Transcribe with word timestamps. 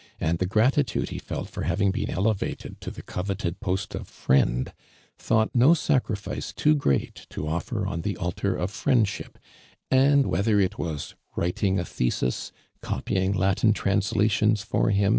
and 0.19 0.39
the 0.39 0.47
gratitude 0.47 1.09
he 1.09 1.19
felt 1.19 1.47
for 1.47 1.61
having 1.61 1.91
been 1.91 2.09
elevated 2.09 2.81
to 2.81 2.89
the 2.89 3.03
coveted 3.03 3.59
post 3.59 3.93
of 3.93 4.07
friend, 4.07 4.73
thought 5.19 5.51
no 5.53 5.75
sacrifice 5.75 6.51
too 6.51 6.73
groat 6.73 7.27
to 7.29 7.47
otter 7.47 7.85
on 7.85 8.01
the 8.01 8.17
altar 8.17 8.55
of 8.55 8.71
friendship, 8.71 9.37
and 9.91 10.25
whether 10.25 10.59
it 10.59 10.79
was 10.79 11.13
writing 11.35 11.77
a 11.79 11.85
thesis, 11.85 12.51
copy 12.81 13.15
ing 13.15 13.31
Latin 13.31 13.73
translations 13.73 14.63
for 14.63 14.89
him. 14.89 15.09